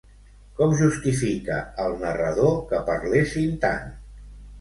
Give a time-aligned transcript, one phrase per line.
[0.59, 3.93] Com justifica el narrador que parlessin tant?